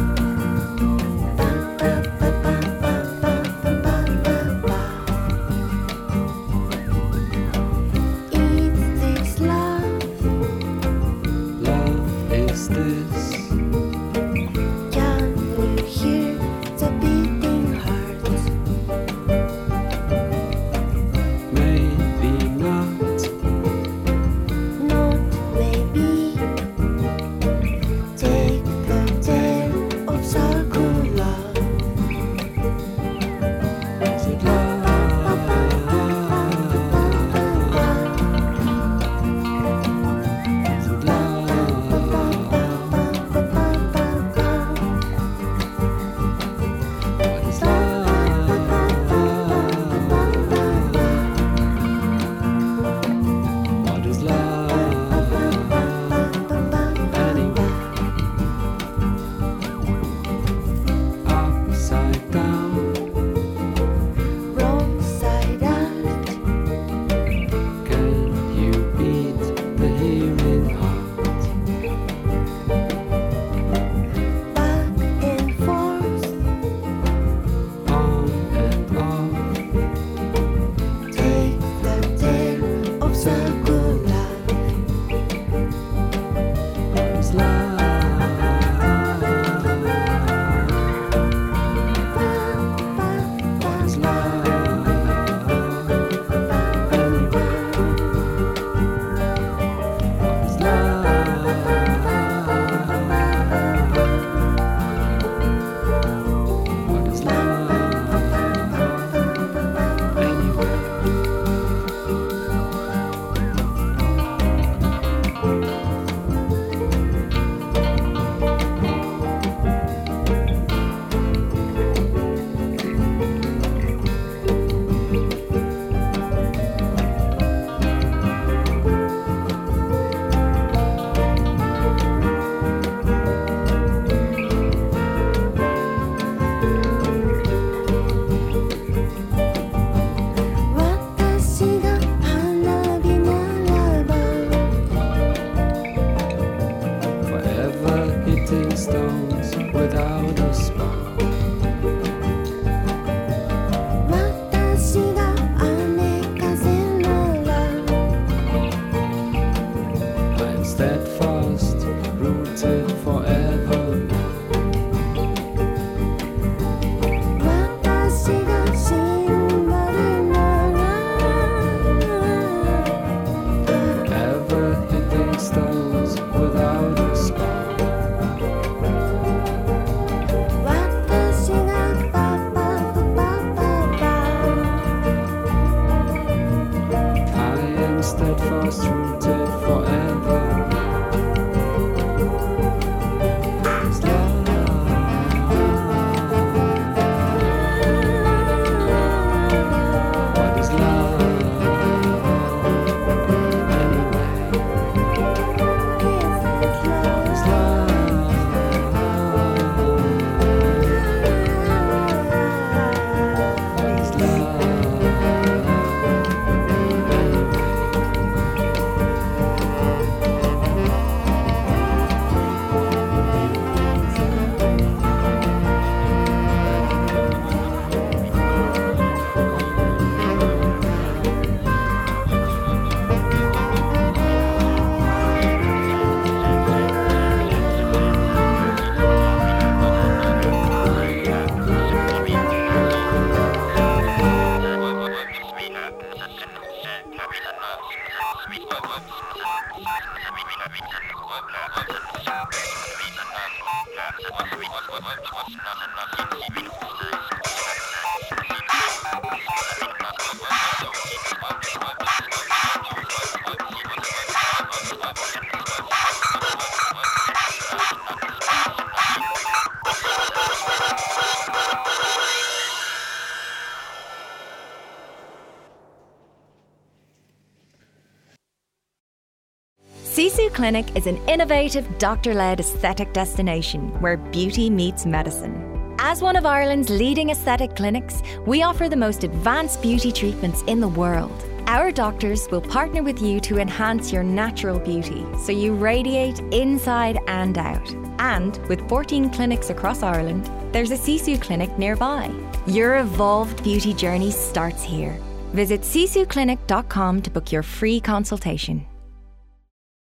Clinic 280.57 280.97
is 280.97 281.07
an 281.07 281.19
innovative 281.29 281.87
doctor 281.99 282.33
led 282.33 282.61
aesthetic 282.61 283.13
destination 283.13 283.91
where 284.01 284.17
beauty 284.17 284.71
meets 284.71 285.05
medicine. 285.05 285.55
As 285.99 286.23
one 286.23 286.35
of 286.35 286.47
Ireland's 286.47 286.89
leading 286.89 287.29
aesthetic 287.29 287.77
clinics, 287.77 288.23
we 288.47 288.63
offer 288.63 288.89
the 288.89 288.97
most 288.97 289.23
advanced 289.23 289.83
beauty 289.83 290.11
treatments 290.11 290.63
in 290.63 290.81
the 290.81 290.89
world. 290.89 291.45
Our 291.67 291.93
doctors 291.93 292.49
will 292.51 292.63
partner 292.63 293.03
with 293.03 293.21
you 293.21 293.39
to 293.41 293.59
enhance 293.59 294.11
your 294.11 294.23
natural 294.23 294.79
beauty 294.79 295.27
so 295.45 295.53
you 295.53 295.75
radiate 295.75 296.39
inside 296.55 297.19
and 297.27 297.59
out. 297.59 297.91
And 298.19 298.57
with 298.67 298.89
14 298.89 299.29
clinics 299.29 299.69
across 299.69 300.03
Ireland, 300.03 300.51
there's 300.73 300.91
a 300.91 300.97
Sisu 300.97 301.39
clinic 301.39 301.77
nearby. 301.77 302.33
Your 302.67 302.97
evolved 302.97 303.63
beauty 303.63 303.93
journey 303.93 304.31
starts 304.31 304.83
here. 304.83 305.21
Visit 305.53 305.83
sisuclinic.com 305.83 307.21
to 307.21 307.31
book 307.31 307.53
your 307.53 307.63
free 307.63 308.01
consultation. 308.01 308.87